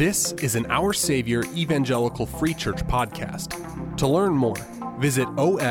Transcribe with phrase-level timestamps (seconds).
[0.00, 3.96] This is an Our Savior Evangelical Free Church podcast.
[3.98, 4.56] To learn more,
[4.98, 5.68] visit osefc.org.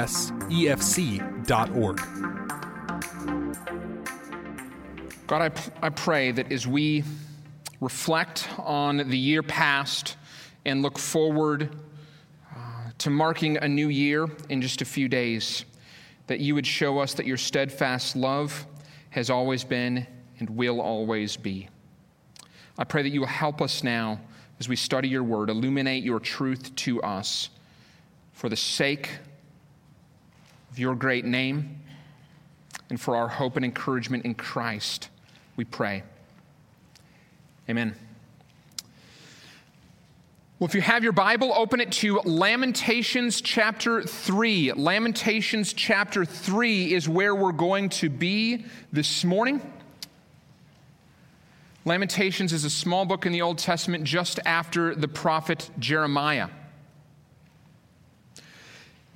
[5.26, 5.52] God, I,
[5.86, 7.04] I pray that as we
[7.82, 10.16] reflect on the year past
[10.64, 11.76] and look forward
[12.56, 15.66] uh, to marking a new year in just a few days,
[16.28, 18.68] that you would show us that your steadfast love
[19.10, 20.06] has always been
[20.40, 21.70] and will always be.
[22.78, 24.20] I pray that you will help us now
[24.60, 27.50] as we study your word, illuminate your truth to us
[28.34, 29.10] for the sake
[30.72, 31.80] of your great name
[32.90, 35.10] and for our hope and encouragement in Christ,
[35.56, 36.04] we pray.
[37.70, 37.96] Amen.
[40.58, 44.74] Well, if you have your Bible, open it to Lamentations chapter 3.
[44.74, 49.62] Lamentations chapter 3 is where we're going to be this morning.
[51.90, 56.50] Lamentations is a small book in the Old Testament just after the prophet Jeremiah.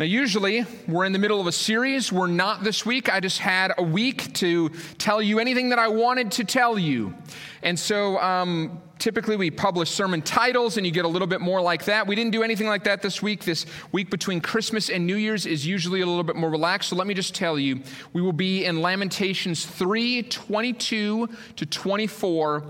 [0.04, 2.12] Now, usually we're in the middle of a series.
[2.12, 3.10] We're not this week.
[3.10, 7.16] I just had a week to tell you anything that I wanted to tell you.
[7.62, 11.62] And so um, typically we publish sermon titles and you get a little bit more
[11.62, 12.06] like that.
[12.06, 13.46] We didn't do anything like that this week.
[13.46, 16.90] This week between Christmas and New Year's is usually a little bit more relaxed.
[16.90, 17.80] So let me just tell you
[18.12, 22.66] we will be in Lamentations 3 22 to 24.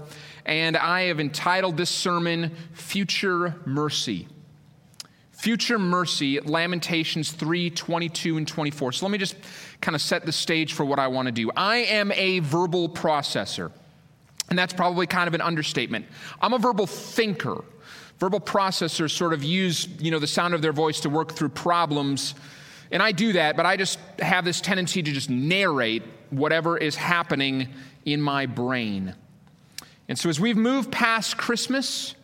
[0.45, 4.27] And I have entitled this sermon Future Mercy
[5.43, 8.93] future mercy, Lamentations 3 22 and 24.
[8.93, 9.35] So let me just
[9.81, 11.51] kind of set the stage for what I want to do.
[11.57, 13.69] I am a verbal processor,
[14.49, 16.05] and that's probably kind of an understatement.
[16.41, 17.61] I'm a verbal thinker.
[18.19, 21.49] Verbal processors sort of use, you know, the sound of their voice to work through
[21.49, 22.35] problems.
[22.89, 26.95] And I do that, but I just have this tendency to just narrate whatever is
[26.95, 27.67] happening
[28.05, 29.13] in my brain.
[30.07, 32.15] And so as we've moved past Christmas,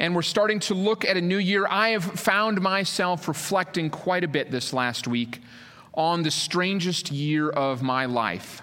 [0.00, 4.24] and we're starting to look at a new year, I have found myself reflecting quite
[4.24, 5.40] a bit this last week
[5.94, 8.62] on the strangest year of my life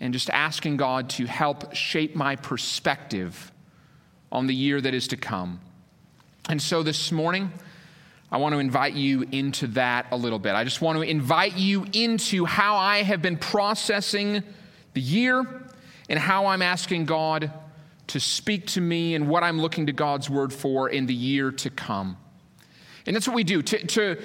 [0.00, 3.52] and just asking God to help shape my perspective
[4.32, 5.60] on the year that is to come.
[6.48, 7.52] And so this morning,
[8.32, 10.54] I want to invite you into that a little bit.
[10.54, 14.42] I just want to invite you into how I have been processing
[14.94, 15.44] the year
[16.08, 17.52] and how I'm asking God
[18.12, 21.50] to speak to me and what I'm looking to God's word for in the year
[21.50, 22.18] to come.
[23.06, 23.62] And that's what we do.
[23.62, 24.22] To, to,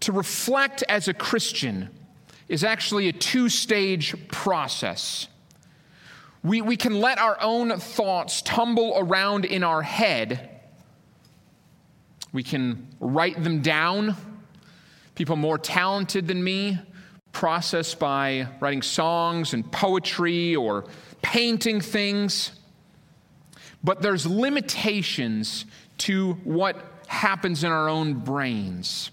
[0.00, 1.88] to reflect as a Christian
[2.48, 5.28] is actually a two stage process.
[6.42, 10.50] We, we can let our own thoughts tumble around in our head.
[12.32, 14.16] We can write them down.
[15.14, 16.80] People more talented than me
[17.30, 20.86] process by writing songs and poetry or
[21.22, 22.50] painting things.
[23.84, 25.64] But there's limitations
[25.98, 26.76] to what
[27.08, 29.10] happens in our own brains.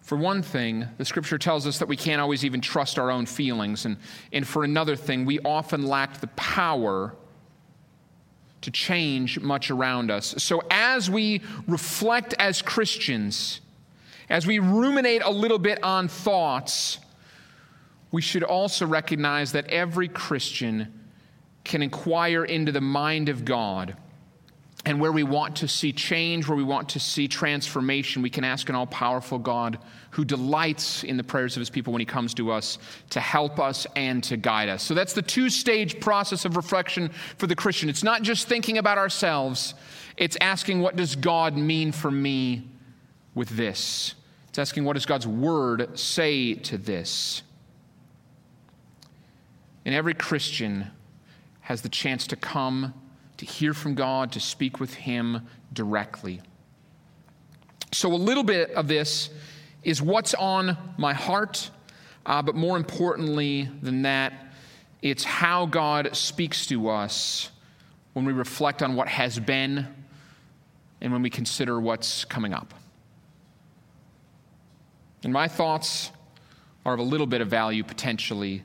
[0.00, 3.26] For one thing, the scripture tells us that we can't always even trust our own
[3.26, 3.86] feelings.
[3.86, 3.96] And,
[4.32, 7.14] and for another thing, we often lack the power
[8.62, 10.34] to change much around us.
[10.38, 13.60] So as we reflect as Christians,
[14.28, 16.98] as we ruminate a little bit on thoughts,
[18.10, 20.92] we should also recognize that every Christian
[21.64, 23.96] can inquire into the mind of God.
[24.84, 28.42] And where we want to see change, where we want to see transformation, we can
[28.42, 29.78] ask an all powerful God
[30.10, 32.78] who delights in the prayers of his people when he comes to us
[33.10, 34.82] to help us and to guide us.
[34.82, 37.88] So that's the two stage process of reflection for the Christian.
[37.88, 39.74] It's not just thinking about ourselves,
[40.16, 42.68] it's asking, what does God mean for me
[43.36, 44.16] with this?
[44.48, 47.42] It's asking, what does God's word say to this?
[49.84, 50.90] And every Christian
[51.62, 52.94] has the chance to come,
[53.38, 56.40] to hear from God, to speak with Him directly.
[57.92, 59.30] So, a little bit of this
[59.82, 61.70] is what's on my heart,
[62.26, 64.32] uh, but more importantly than that,
[65.02, 67.50] it's how God speaks to us
[68.12, 69.88] when we reflect on what has been
[71.00, 72.72] and when we consider what's coming up.
[75.24, 76.10] And my thoughts
[76.84, 78.62] are of a little bit of value potentially,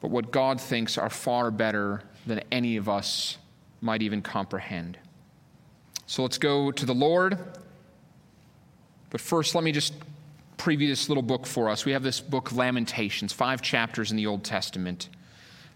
[0.00, 3.38] but what God thinks are far better than any of us
[3.80, 4.98] might even comprehend.
[6.06, 7.38] So let's go to the Lord.
[9.10, 9.94] But first, let me just
[10.58, 11.84] preview this little book for us.
[11.84, 15.08] We have this book, Lamentations, five chapters in the Old Testament.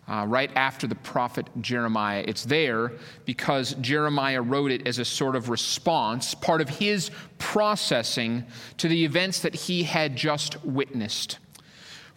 [0.09, 2.25] Uh, right after the prophet Jeremiah.
[2.27, 2.93] It's there
[3.27, 8.47] because Jeremiah wrote it as a sort of response, part of his processing
[8.79, 11.39] to the events that he had just witnessed.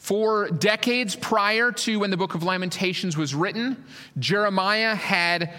[0.02, 3.86] For decades prior to when the book of Lamentations was written,
[4.18, 5.54] Jeremiah had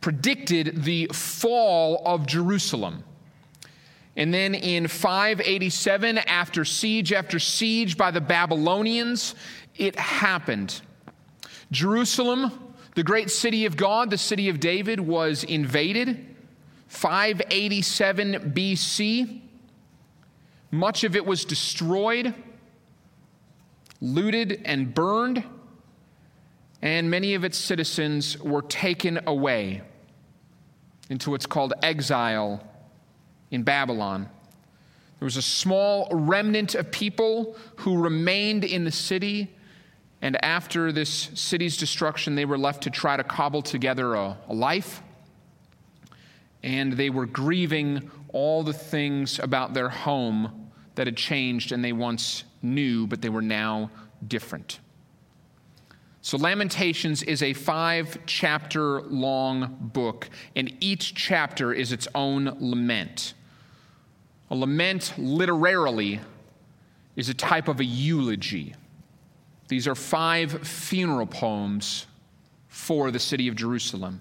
[0.00, 3.04] predicted the fall of Jerusalem.
[4.16, 9.36] And then in 587, after siege after siege by the Babylonians,
[9.76, 10.80] it happened.
[11.70, 16.34] Jerusalem, the great city of God, the city of David, was invaded.
[16.88, 19.40] 587 BC.
[20.72, 22.34] Much of it was destroyed,
[24.02, 25.44] looted, and burned,
[26.82, 29.80] and many of its citizens were taken away
[31.08, 32.66] into what's called exile
[33.52, 34.28] in Babylon.
[35.20, 39.54] There was a small remnant of people who remained in the city,
[40.20, 44.54] and after this city's destruction, they were left to try to cobble together a, a
[44.54, 45.00] life.
[46.64, 51.92] And they were grieving all the things about their home that had changed and they
[51.92, 53.90] once knew, but they were now
[54.26, 54.80] different.
[56.24, 63.34] So, Lamentations is a five chapter long book, and each chapter is its own lament.
[64.50, 66.20] A lament, literally,
[67.16, 68.74] is a type of a eulogy.
[69.66, 72.06] These are five funeral poems
[72.68, 74.20] for the city of Jerusalem.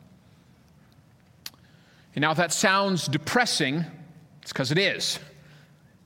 [2.15, 3.85] And now, if that sounds depressing,
[4.41, 5.19] it's because it is.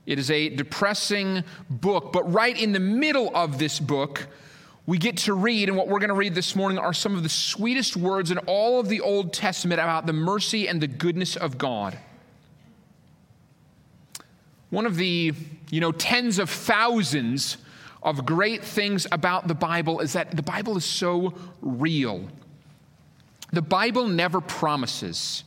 [0.06, 4.28] It is a depressing book, but right in the middle of this book,
[4.86, 7.24] we get to read, and what we're going to read this morning are some of
[7.24, 11.34] the sweetest words in all of the Old Testament about the mercy and the goodness
[11.34, 11.98] of God.
[14.70, 15.32] One of the,
[15.70, 17.56] you know, tens of thousands
[18.00, 22.28] of great things about the Bible is that the Bible is so real.
[23.52, 25.42] The Bible never promises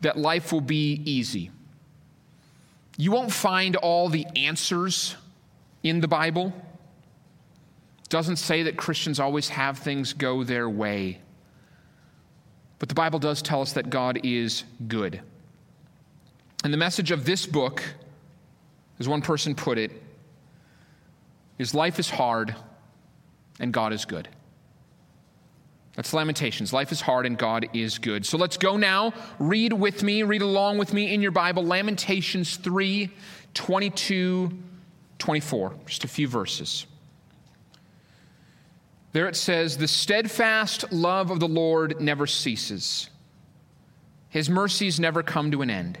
[0.00, 1.52] that life will be easy.
[2.96, 5.16] You won't find all the answers
[5.82, 6.52] in the Bible.
[8.02, 11.18] It doesn't say that Christians always have things go their way.
[12.78, 15.20] But the Bible does tell us that God is good.
[16.62, 17.82] And the message of this book,
[18.98, 19.90] as one person put it,
[21.58, 22.54] is life is hard
[23.60, 24.28] and God is good.
[25.96, 26.72] That's Lamentations.
[26.72, 28.26] Life is hard and God is good.
[28.26, 29.14] So let's go now.
[29.38, 33.10] Read with me, read along with me in your Bible, Lamentations 3
[33.54, 34.50] 22,
[35.18, 35.74] 24.
[35.86, 36.86] Just a few verses.
[39.12, 43.08] There it says, The steadfast love of the Lord never ceases,
[44.28, 45.98] His mercies never come to an end.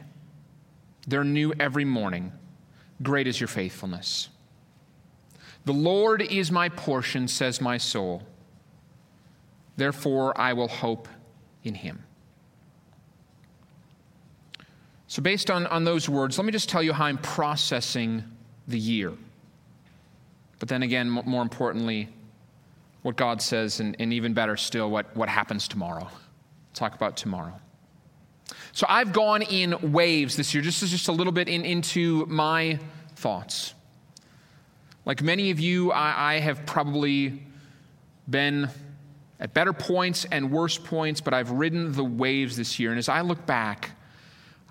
[1.06, 2.32] They're new every morning.
[3.02, 4.30] Great is your faithfulness.
[5.64, 8.22] The Lord is my portion, says my soul.
[9.76, 11.08] Therefore, I will hope
[11.64, 12.04] in him.
[15.06, 18.24] So, based on, on those words, let me just tell you how I'm processing
[18.66, 19.12] the year.
[20.58, 22.08] But then again, more importantly,
[23.02, 26.08] what God says, and, and even better still, what, what happens tomorrow.
[26.72, 27.54] talk about tomorrow.
[28.72, 32.78] So, I've gone in waves this year, just, just a little bit in, into my
[33.16, 33.74] thoughts.
[35.04, 37.42] Like many of you, I, I have probably
[38.28, 38.70] been
[39.40, 42.90] at better points and worse points, but I've ridden the waves this year.
[42.90, 43.90] And as I look back,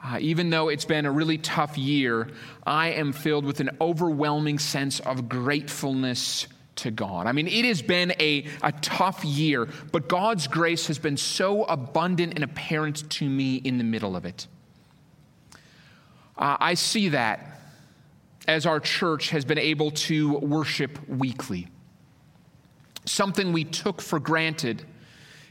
[0.04, 2.30] uh, even though it's been a really tough year,
[2.66, 7.28] I am filled with an overwhelming sense of gratefulness to God.
[7.28, 11.64] I mean, it has been a, a tough year, but God's grace has been so
[11.66, 14.48] abundant and apparent to me in the middle of it.
[16.38, 17.62] Uh, I see that
[18.48, 21.68] as our church has been able to worship weekly
[23.06, 24.86] something we took for granted.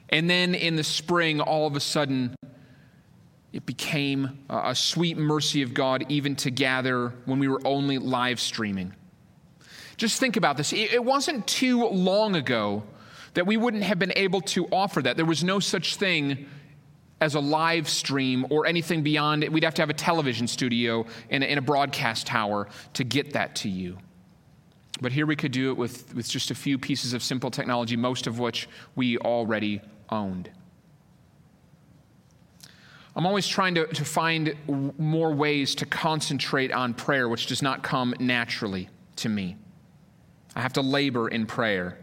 [0.08, 2.34] And then in the spring, all of a sudden,
[3.52, 8.40] it became a sweet mercy of God even to gather when we were only live
[8.40, 8.94] streaming.
[9.96, 10.72] Just think about this.
[10.72, 12.82] It wasn't too long ago
[13.34, 15.16] that we wouldn't have been able to offer that.
[15.16, 16.46] There was no such thing
[17.20, 19.52] as a live stream or anything beyond it.
[19.52, 23.68] We'd have to have a television studio and a broadcast tower to get that to
[23.68, 23.98] you.
[25.02, 27.96] But here we could do it with, with just a few pieces of simple technology,
[27.96, 30.48] most of which we already owned.
[33.16, 34.54] I'm always trying to, to find
[34.96, 39.56] more ways to concentrate on prayer, which does not come naturally to me.
[40.54, 41.98] I have to labor in prayer.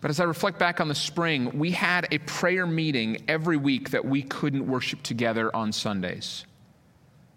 [0.00, 3.90] But as I reflect back on the spring, we had a prayer meeting every week
[3.90, 6.46] that we couldn't worship together on Sundays.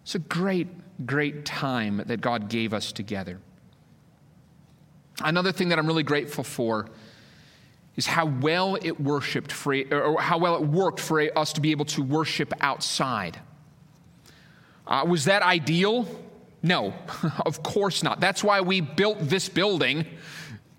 [0.03, 0.67] It's a great,
[1.05, 3.39] great time that God gave us together.
[5.21, 6.87] Another thing that I'm really grateful for
[7.95, 11.71] is how well it worshiped for, or how well it worked for us to be
[11.71, 13.39] able to worship outside.
[14.87, 16.07] Uh, was that ideal?
[16.63, 16.93] No,
[17.45, 18.19] of course not.
[18.19, 20.05] That's why we built this building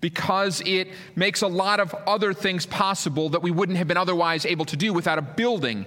[0.01, 4.45] because it makes a lot of other things possible that we wouldn't have been otherwise
[4.45, 5.85] able to do without a building.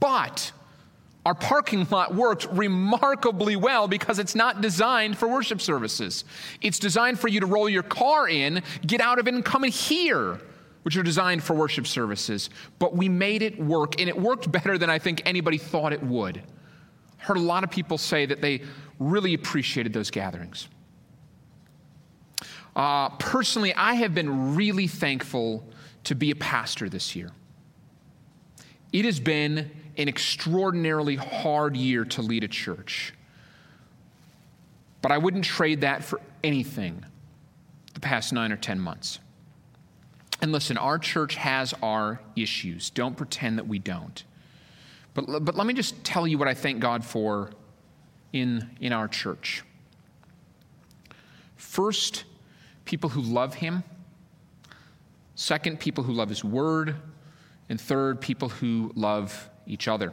[0.00, 0.50] But
[1.30, 6.24] our parking lot worked remarkably well because it's not designed for worship services.
[6.60, 9.62] It's designed for you to roll your car in, get out of it, and come
[9.62, 10.40] in here,
[10.82, 12.50] which are designed for worship services.
[12.80, 16.02] But we made it work, and it worked better than I think anybody thought it
[16.02, 16.42] would.
[17.18, 18.62] Heard a lot of people say that they
[18.98, 20.66] really appreciated those gatherings.
[22.74, 25.62] Uh, personally, I have been really thankful
[26.02, 27.30] to be a pastor this year.
[28.92, 29.70] It has been
[30.00, 33.12] an extraordinarily hard year to lead a church.
[35.02, 37.04] But I wouldn't trade that for anything
[37.92, 39.18] the past nine or 10 months.
[40.40, 42.88] And listen, our church has our issues.
[42.88, 44.24] Don't pretend that we don't.
[45.12, 47.50] But, but let me just tell you what I thank God for
[48.32, 49.62] in, in our church.
[51.56, 52.24] First,
[52.86, 53.84] people who love Him.
[55.34, 56.96] Second, people who love His Word.
[57.68, 60.12] And third, people who love each other.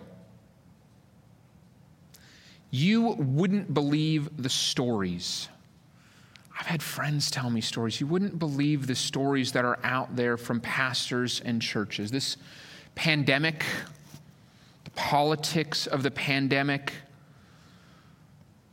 [2.69, 5.47] You wouldn't believe the stories.
[6.59, 8.01] I've had friends tell me stories.
[8.01, 12.11] You wouldn't believe the stories that are out there from pastors and churches.
[12.11, 12.37] This
[12.95, 13.63] pandemic,
[14.83, 16.93] the politics of the pandemic,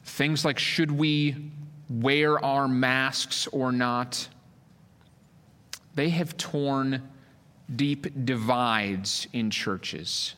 [0.04, 1.50] things like should we
[1.90, 4.28] wear our masks or not,
[5.94, 7.08] they have torn
[7.76, 10.34] deep divides in churches.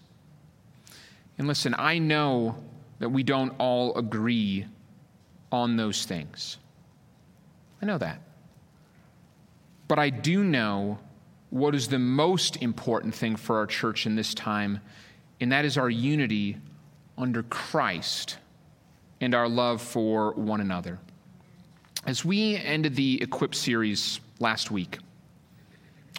[1.38, 2.57] And listen, I know
[2.99, 4.66] that we don't all agree
[5.52, 6.59] on those things.
[7.83, 8.21] I know that.
[9.88, 10.99] But I do know
[11.50, 14.81] what is the most important thing for our church in this time,
[15.40, 16.57] and that is our unity
[17.16, 18.38] under Christ
[19.21, 20.99] and our love for one another.
[22.07, 24.99] As we ended the Equip series last week,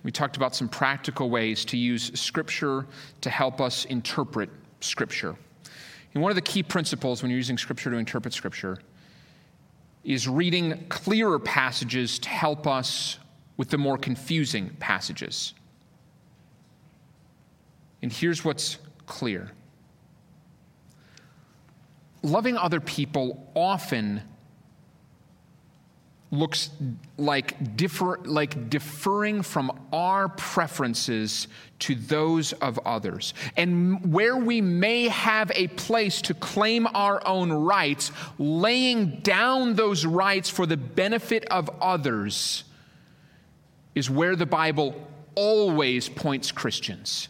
[0.04, 2.86] we talked about some practical ways to use Scripture
[3.22, 5.36] to help us interpret Scripture.
[6.14, 8.80] And one of the key principles when you're using Scripture to interpret Scripture
[10.04, 13.20] is reading clearer passages to help us
[13.58, 15.54] with the more confusing passages.
[18.02, 19.52] And here's what's clear
[22.24, 24.22] loving other people often
[26.30, 26.70] looks
[27.18, 31.48] like, differ, like deferring from our preferences
[31.80, 33.34] to those of others.
[33.56, 40.06] And where we may have a place to claim our own rights, laying down those
[40.06, 42.66] rights for the benefit of others
[43.96, 44.96] is where the Bible
[45.36, 47.30] always points Christians.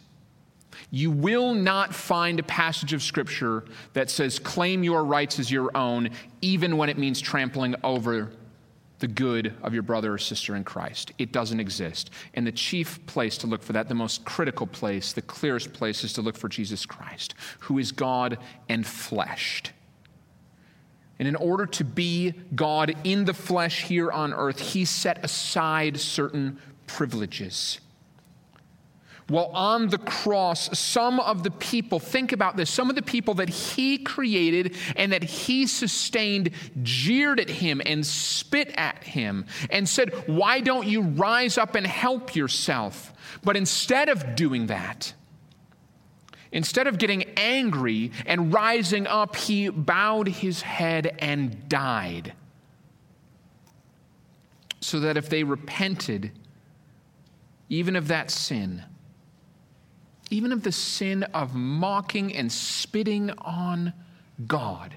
[0.90, 5.76] You will not find a passage of Scripture that says, claim your rights as your
[5.76, 8.32] own, even when it means trampling over
[8.98, 11.12] the good of your brother or sister in Christ.
[11.18, 12.10] It doesn't exist.
[12.34, 16.04] And the chief place to look for that, the most critical place, the clearest place,
[16.04, 18.38] is to look for Jesus Christ, who is God
[18.68, 19.72] and fleshed.
[21.18, 25.98] And in order to be God in the flesh here on earth, he set aside
[25.98, 27.80] certain privileges.
[29.30, 33.34] Well, on the cross, some of the people, think about this, some of the people
[33.34, 36.50] that he created and that he sustained
[36.82, 41.86] jeered at him and spit at him and said, Why don't you rise up and
[41.86, 43.12] help yourself?
[43.44, 45.12] But instead of doing that,
[46.50, 52.32] instead of getting angry and rising up, he bowed his head and died.
[54.80, 56.32] So that if they repented,
[57.68, 58.84] even of that sin,
[60.30, 63.92] even of the sin of mocking and spitting on
[64.46, 64.94] God,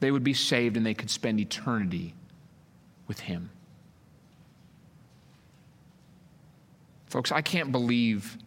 [0.00, 2.14] they would be saved and they could spend eternity
[3.06, 3.50] with Him.
[7.06, 8.38] Folks, I can't believe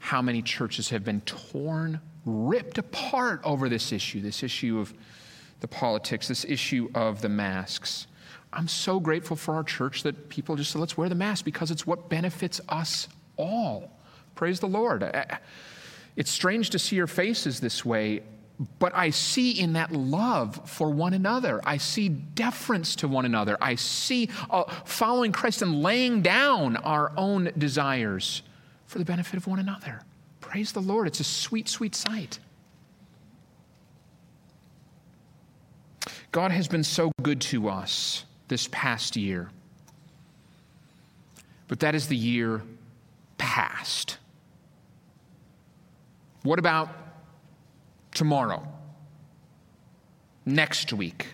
[0.00, 4.92] how many churches have been torn, ripped apart over this issue, this issue of
[5.60, 8.06] the politics, this issue of the masks.
[8.52, 11.70] I'm so grateful for our church that people just say, let's wear the mask because
[11.70, 13.90] it's what benefits us all.
[14.34, 15.02] Praise the Lord.
[16.16, 18.22] It's strange to see your faces this way,
[18.78, 21.60] but I see in that love for one another.
[21.64, 23.56] I see deference to one another.
[23.60, 28.42] I see uh, following Christ and laying down our own desires
[28.86, 30.02] for the benefit of one another.
[30.40, 31.06] Praise the Lord.
[31.06, 32.40] It's a sweet, sweet sight.
[36.32, 39.50] God has been so good to us this past year.
[41.68, 42.62] But that is the year
[43.38, 44.18] past.
[46.42, 46.90] What about
[48.12, 48.66] tomorrow?
[50.48, 51.26] next week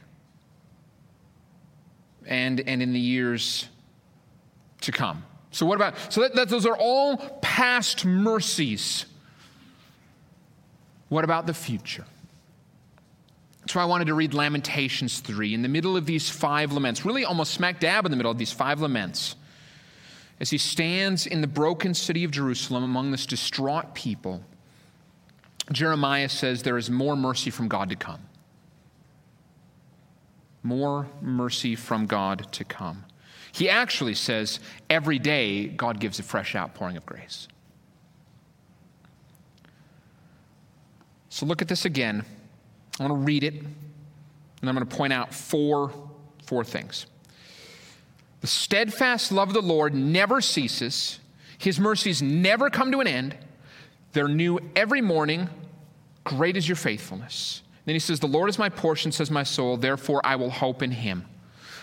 [2.26, 3.68] and, and in the years
[4.82, 5.24] to come.
[5.50, 5.94] So, what about?
[6.12, 9.06] So, that, that, those are all past mercies.
[11.08, 12.04] What about the future?
[13.60, 17.04] That's why I wanted to read Lamentations 3 in the middle of these five laments,
[17.04, 19.36] really almost smack dab in the middle of these five laments.
[20.40, 24.42] As he stands in the broken city of Jerusalem among this distraught people,
[25.72, 28.20] Jeremiah says there is more mercy from God to come.
[30.62, 33.04] More mercy from God to come.
[33.52, 34.58] He actually says
[34.90, 37.46] every day God gives a fresh outpouring of grace.
[41.28, 42.24] So look at this again.
[42.98, 45.92] I want to read it, and I'm going to point out four,
[46.46, 47.06] four things.
[48.44, 51.18] The steadfast love of the Lord never ceases,
[51.56, 53.34] His mercies never come to an end.
[54.12, 55.48] They're new every morning.
[56.24, 57.62] Great is your faithfulness.
[57.86, 60.82] Then he says, The Lord is my portion, says my soul, therefore I will hope
[60.82, 61.24] in him.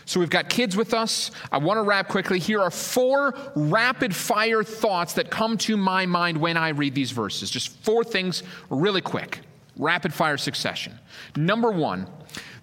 [0.06, 1.32] So we've got kids with us.
[1.52, 2.38] I want to wrap quickly.
[2.38, 7.10] Here are four rapid fire thoughts that come to my mind when I read these
[7.10, 7.50] verses.
[7.50, 9.40] Just four things really quick,
[9.78, 10.94] rapid fire succession.
[11.36, 12.06] Number one,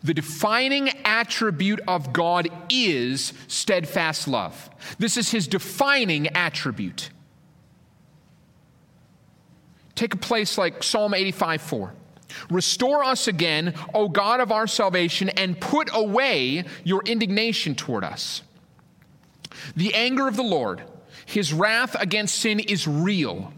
[0.02, 4.70] the defining attribute of God is steadfast love.
[4.98, 7.10] This is his defining attribute.
[9.94, 11.94] Take a place like Psalm 85 4.
[12.50, 18.42] Restore us again, O God of our salvation, and put away your indignation toward us.
[19.74, 20.82] The anger of the Lord,
[21.26, 23.52] his wrath against sin is real,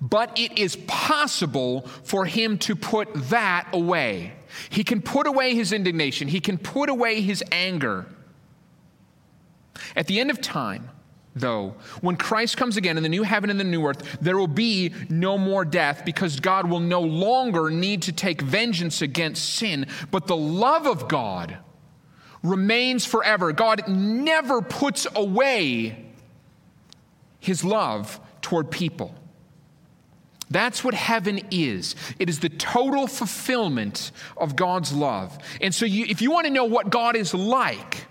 [0.00, 4.32] but it is possible for him to put that away.
[4.70, 8.06] He can put away his indignation, he can put away his anger.
[9.94, 10.90] At the end of time,
[11.34, 11.74] though.
[12.00, 14.92] When Christ comes again in the new heaven and the new earth, there will be
[15.08, 19.86] no more death because God will no longer need to take vengeance against sin.
[20.10, 21.58] But the love of God
[22.42, 23.52] remains forever.
[23.52, 26.06] God never puts away
[27.40, 29.14] his love toward people.
[30.50, 31.94] That's what heaven is.
[32.18, 35.38] It is the total fulfillment of God's love.
[35.60, 38.06] And so, you, if you want to know what God is like,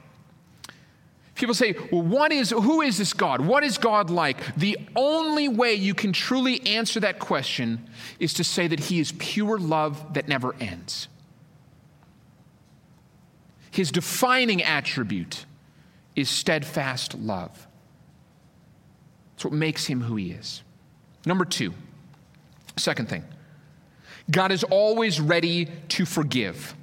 [1.38, 3.42] People say, well, what is, who is this God?
[3.42, 4.56] What is God like?
[4.56, 7.88] The only way you can truly answer that question
[8.20, 11.08] is to say that He is pure love that never ends.
[13.70, 15.46] His defining attribute
[16.16, 17.68] is steadfast love.
[19.36, 20.64] That's what makes Him who He is.
[21.24, 21.76] Number two,
[22.78, 23.24] second thing,
[24.30, 26.76] God is always ready to forgive.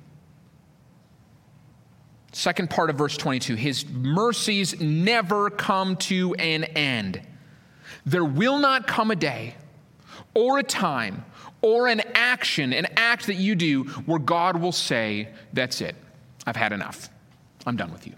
[2.32, 7.20] Second part of verse 22 His mercies never come to an end.
[8.06, 9.54] There will not come a day
[10.34, 11.24] or a time
[11.62, 15.94] or an action, an act that you do where God will say, That's it.
[16.46, 17.08] I've had enough.
[17.66, 18.14] I'm done with you.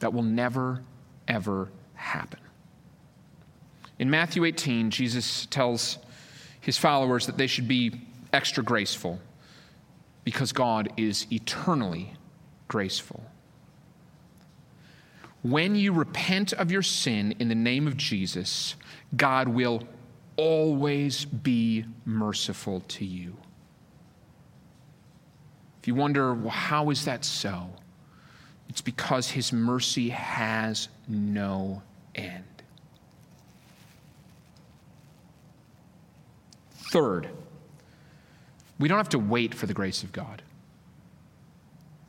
[0.00, 0.82] That will never,
[1.26, 2.38] ever happen.
[3.98, 5.98] In Matthew 18, Jesus tells
[6.60, 8.00] his followers that they should be
[8.32, 9.20] extra graceful
[10.24, 12.12] because God is eternally
[12.68, 13.24] graceful.
[15.42, 18.74] When you repent of your sin in the name of Jesus,
[19.16, 19.86] God will
[20.36, 23.36] always be merciful to you.
[25.80, 27.70] If you wonder, well, how is that so?
[28.68, 31.82] It's because his mercy has no
[32.14, 32.57] end.
[36.90, 37.28] Third,
[38.78, 40.42] we don't have to wait for the grace of God.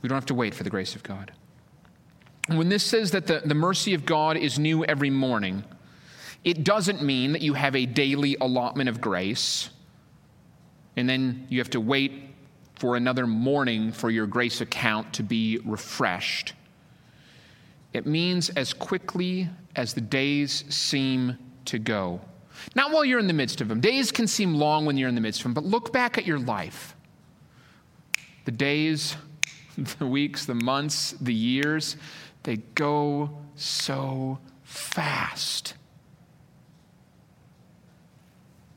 [0.02, 1.32] We don't have to wait for the grace of God
[2.58, 5.64] when this says that the, the mercy of God is new every morning,
[6.44, 9.70] it doesn't mean that you have a daily allotment of grace
[10.96, 12.34] and then you have to wait
[12.76, 16.54] for another morning for your grace account to be refreshed.
[17.94, 22.22] It means as quickly as the days seem to go.
[22.76, 23.80] Not while you're in the midst of them.
[23.80, 26.26] Days can seem long when you're in the midst of them, but look back at
[26.26, 26.96] your life.
[28.46, 29.16] The days,
[30.00, 31.98] the weeks, the months, the years,
[32.44, 35.74] they go so fast.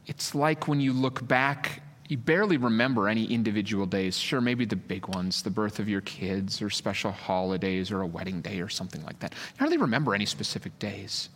[0.06, 4.18] It's like when you look back, you barely remember any individual days.
[4.18, 8.06] Sure, maybe the big ones, the birth of your kids, or special holidays, or a
[8.06, 9.32] wedding day, or something like that.
[9.32, 11.30] You hardly remember any specific days.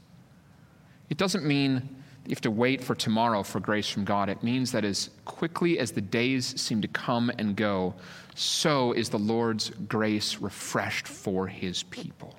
[1.08, 4.28] It doesn't mean you have to wait for tomorrow for grace from God.
[4.28, 7.94] It means that as quickly as the days seem to come and go,
[8.34, 12.34] so is the Lord's grace refreshed for his people.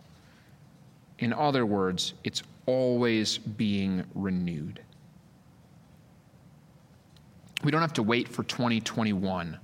[1.20, 4.82] In other words, it's always being renewed.
[7.64, 9.58] We don't have to wait for 2021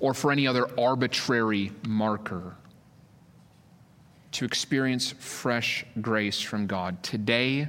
[0.00, 2.56] or for any other arbitrary marker.
[4.32, 7.02] To experience fresh grace from God.
[7.02, 7.68] Today,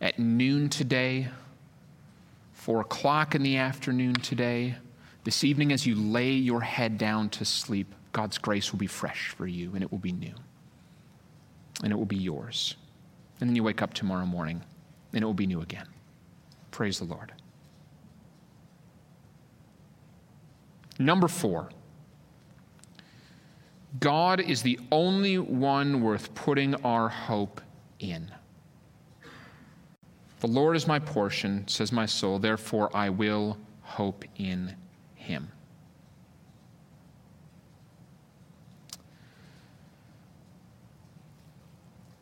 [0.00, 1.28] at noon today,
[2.52, 4.76] four o'clock in the afternoon today,
[5.24, 9.30] this evening as you lay your head down to sleep, God's grace will be fresh
[9.30, 10.34] for you and it will be new.
[11.82, 12.76] And it will be yours.
[13.40, 14.62] And then you wake up tomorrow morning
[15.12, 15.86] and it will be new again.
[16.70, 17.32] Praise the Lord.
[20.98, 21.70] Number four,
[24.00, 27.60] God is the only one worth putting our hope
[27.98, 28.30] in.
[30.44, 34.76] The Lord is my portion, says my soul, therefore I will hope in
[35.14, 35.50] him.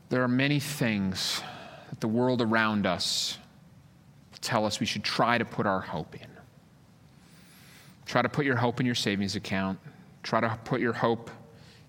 [0.09, 1.43] There are many things
[1.91, 3.39] that the world around us
[4.41, 6.31] tell us we should try to put our hope in.
[8.07, 9.81] Try to put your hope in your savings account.
[10.23, 11.29] Try to put your hope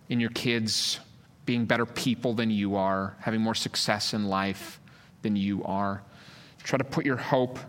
[0.10, 1.00] in your kids
[1.46, 4.80] being better people than you are, having more success in life
[5.22, 6.02] than you are.
[6.64, 7.60] Try to put your hope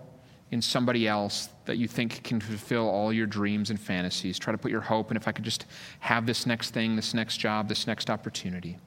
[0.51, 4.39] in somebody else that you think can fulfill all your dreams and fantasies.
[4.39, 5.67] Try to put your hope in if I could just
[6.01, 8.79] have this next thing, this next job, this next opportunity.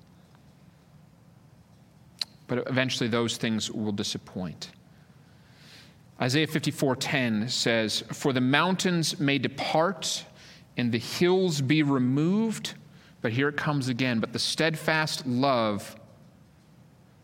[2.47, 4.71] But eventually those things will disappoint.
[6.21, 10.25] Isaiah 54:10 says, "For the mountains may depart
[10.77, 12.75] and the hills be removed,
[13.21, 15.97] but here it comes again, but the steadfast love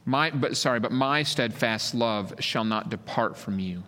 [0.06, 3.84] my but sorry, but my steadfast love shall not depart from you,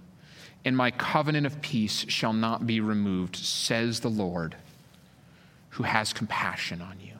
[0.63, 4.55] and my covenant of peace shall not be removed, says the Lord,
[5.71, 7.13] who has compassion on you."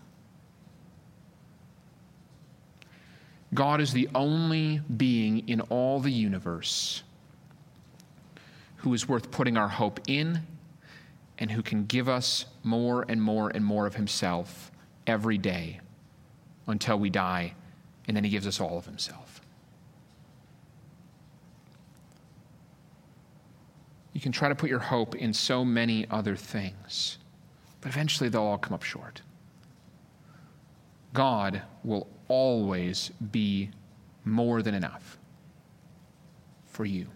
[3.54, 7.04] God is the only being in all the universe
[8.78, 10.46] who is worth putting our hope in
[11.38, 14.72] and who can give us more and more and more of himself
[15.08, 15.80] every day
[16.68, 17.54] until we die,
[18.08, 19.42] and then he gives us all of himself.
[24.14, 27.18] You can try to put your hope in so many other things,
[27.82, 29.22] but eventually they'll all come up short.
[31.14, 33.70] God will always be
[34.24, 35.18] more than enough
[36.66, 37.08] for you.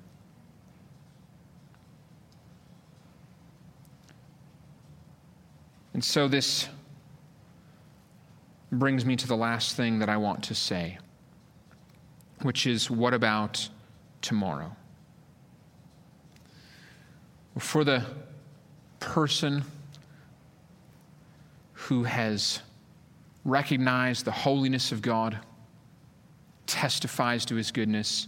[5.93, 6.69] And so this
[8.71, 10.97] brings me to the last thing that I want to say,
[12.41, 13.67] which is what about
[14.21, 14.75] tomorrow?
[17.57, 18.05] For the
[18.99, 19.63] person
[21.73, 22.61] who has
[23.43, 25.39] recognized the holiness of God,
[26.67, 28.27] testifies to his goodness,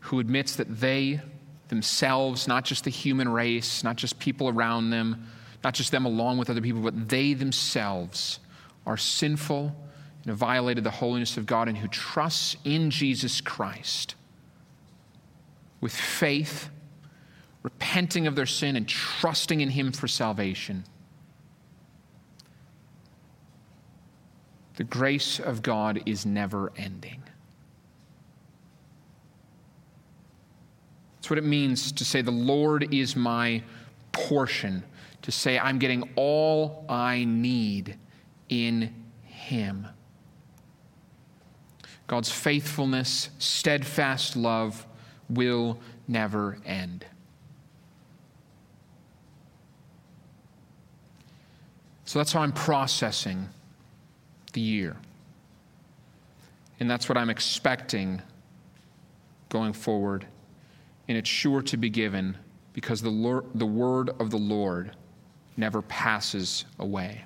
[0.00, 1.20] who admits that they
[1.68, 5.26] themselves, not just the human race, not just people around them,
[5.64, 8.38] not just them along with other people, but they themselves
[8.90, 9.72] are sinful
[10.22, 14.16] and have violated the holiness of God, and who trusts in Jesus Christ
[15.80, 16.68] with faith,
[17.62, 20.84] repenting of their sin, and trusting in Him for salvation.
[24.74, 27.22] The grace of God is never ending.
[31.16, 33.62] That's what it means to say, The Lord is my
[34.10, 34.82] portion
[35.22, 37.96] to say, I'm getting all I need
[38.50, 39.86] in Him.
[42.06, 44.86] God's faithfulness, steadfast love
[45.30, 47.06] will never end.
[52.04, 53.48] So that's how I'm processing
[54.52, 54.96] the year.
[56.80, 58.20] And that's what I'm expecting
[59.48, 60.26] going forward.
[61.06, 62.36] And it's sure to be given
[62.72, 64.96] because the, Lord, the word of the Lord
[65.56, 67.22] never passes away.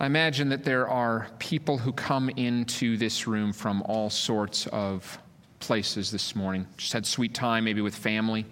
[0.00, 5.18] I imagine that there are people who come into this room from all sorts of
[5.58, 6.66] places this morning.
[6.78, 8.46] Just had sweet time, maybe with family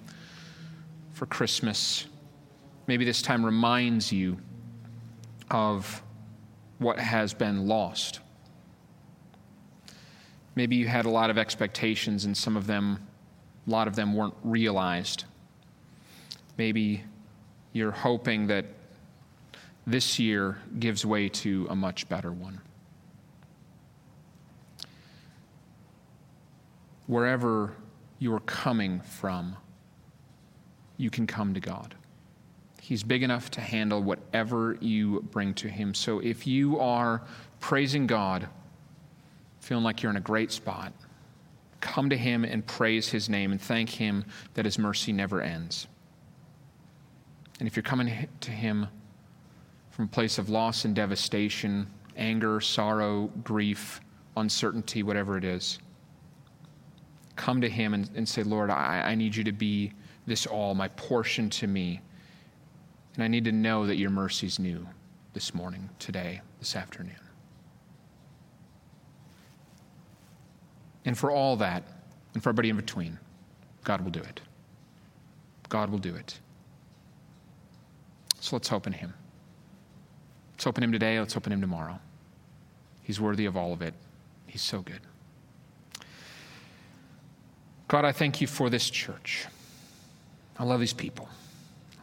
[1.15, 2.05] for Christmas.
[2.87, 4.37] Maybe this time reminds you
[5.51, 6.03] of
[6.81, 8.21] what has been lost.
[10.55, 13.09] Maybe you had a lot of expectations, and some of them,
[13.67, 15.25] a lot of them weren't realized.
[16.59, 17.05] Maybe
[17.73, 18.67] you're hoping that
[19.89, 22.61] this year gives way to a much better one.
[27.07, 27.73] Wherever
[28.19, 29.57] you're coming from,
[30.99, 31.95] you can come to God.
[32.83, 35.95] He's big enough to handle whatever you bring to Him.
[35.95, 37.23] So if you are
[37.61, 38.47] praising God,
[39.61, 40.93] feeling like you're in a great spot,
[41.81, 45.87] come to Him and praise His name and thank Him that His mercy never ends.
[47.59, 48.89] And if you're coming to Him
[49.99, 51.85] from a place of loss and devastation,
[52.17, 54.01] anger, sorrow, grief,
[54.37, 55.81] uncertainty, whatever it is,
[57.35, 59.93] come to Him and, and say, Lord, I, I need you to be
[60.25, 62.01] this all, my portion to me.
[63.17, 64.87] And I need to know that your mercy's new
[65.33, 67.17] this morning, today, this afternoon.
[71.07, 71.83] And for all that,
[72.35, 73.19] and for everybody in between,
[73.83, 74.41] God will do it.
[75.69, 76.39] God will do it.
[78.39, 79.13] So let's hope in Him.
[80.59, 81.21] Let's hope in Him today.
[81.21, 82.01] Let's open Him tomorrow.
[83.05, 83.95] He's worthy of all of it.
[84.49, 84.99] He's so good.
[87.87, 89.47] God, I thank you for this church.
[90.59, 91.29] I love these people.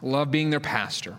[0.02, 1.18] I love being their pastor.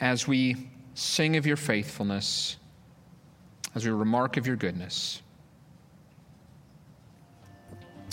[0.00, 2.56] As we sing of your faithfulness,
[3.76, 5.22] as we remark of your goodness,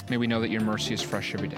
[0.08, 1.58] may we know that your mercy is fresh every day.